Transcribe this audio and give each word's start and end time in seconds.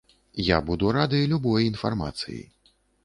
Я 0.45 0.57
буду 0.69 0.87
рады 0.97 1.19
любой 1.33 1.69
інфармацыі. 1.73 2.41